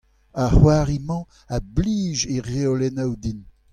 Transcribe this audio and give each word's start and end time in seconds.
Ar 0.43 0.51
c'hoari-mañ 0.55 1.23
a 1.55 1.57
blij 1.75 2.17
e 2.33 2.35
reolennoù 2.49 3.13
din. 3.23 3.39